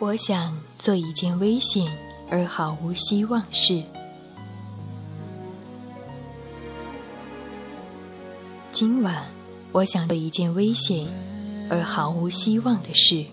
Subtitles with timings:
[0.00, 1.86] 我想做一件危险
[2.28, 3.82] 而毫无希望事。
[8.72, 9.24] 今晚，
[9.70, 11.06] 我想做一件危险
[11.70, 13.24] 而毫无希望的事，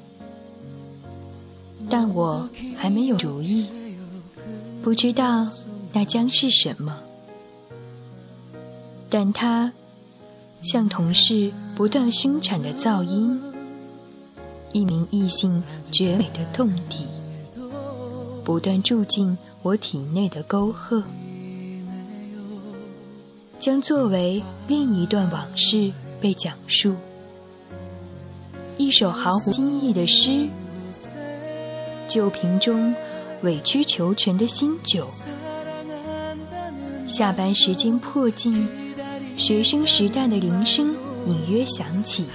[1.89, 2.47] 但我
[2.77, 3.67] 还没有主意，
[4.83, 5.47] 不知道
[5.91, 6.99] 那将是什么。
[9.09, 9.73] 但它
[10.61, 13.41] 像同事不断生产的噪音。
[14.73, 15.61] 一名异性
[15.91, 17.05] 绝美的痛体，
[18.43, 21.03] 不断住进我体内的沟壑，
[23.59, 26.95] 将作为另一段往事被讲述。
[28.77, 30.47] 一首毫无新意的诗，
[32.07, 32.95] 酒瓶中
[33.43, 35.07] 委曲求全的新酒。
[37.07, 38.67] 下班时间迫近，
[39.37, 40.95] 学生时代的铃声
[41.27, 42.25] 隐约响起。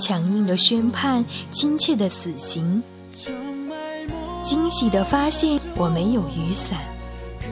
[0.00, 2.82] 强硬的宣判，亲切的死刑。
[4.42, 6.78] 惊喜的发现，我没有雨伞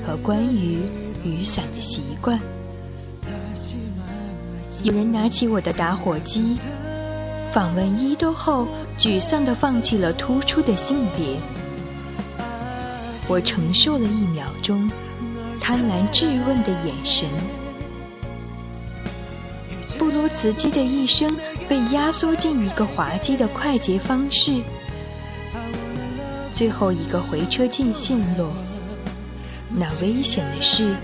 [0.05, 0.81] 和关于
[1.23, 2.41] 雨伞的习惯。
[4.83, 6.57] 有人拿起我的打火机，
[7.53, 8.67] 访问伊都后，
[8.99, 11.37] 沮丧地放弃了突出的性别。
[13.29, 14.91] 我承受了一秒钟，
[15.61, 17.29] 贪婪质问的眼神。
[19.99, 21.37] 布鲁茨基的一生
[21.69, 24.62] 被压缩进一个滑稽的快捷方式，
[26.50, 28.50] 最后一个回车键陷落，
[29.70, 30.96] 那危险的事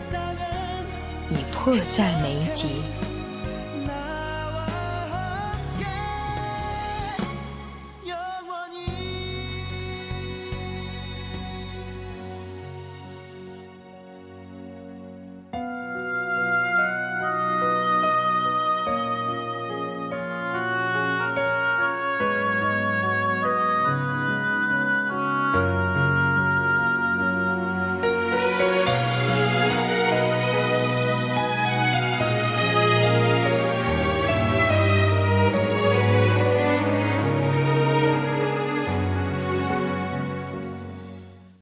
[1.29, 2.67] 已迫在眉睫。